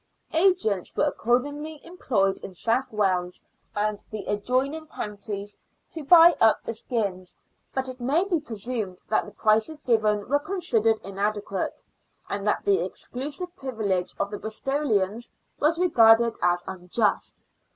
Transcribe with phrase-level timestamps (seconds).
[0.33, 3.43] Agents were accordingly employed in South Wales
[3.75, 5.59] and the adjoining counties
[5.91, 7.37] to buy up the skins,
[7.75, 11.83] but it may be presumed that the prices given were considered inadequate,
[12.27, 15.29] and that the exclusive privilege of the Bristolians
[15.59, 17.43] was regarded as unjust.